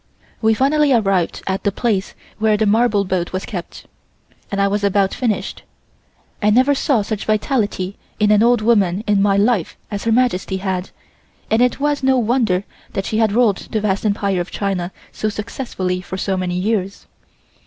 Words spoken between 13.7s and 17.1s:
vast Empire of China so successfully for so many years.